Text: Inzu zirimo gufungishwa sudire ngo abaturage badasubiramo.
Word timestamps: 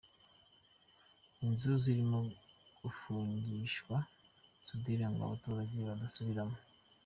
Inzu 1.45 1.71
zirimo 1.83 2.19
gufungishwa 2.81 3.95
sudire 4.65 5.05
ngo 5.11 5.19
abaturage 5.23 5.75
badasubiramo. 5.89 6.57